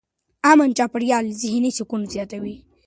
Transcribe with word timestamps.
امن 0.51 0.69
چاپېریال 0.77 1.25
ذهني 1.41 1.71
سکون 1.77 2.01
زیاتوي. 2.13 2.55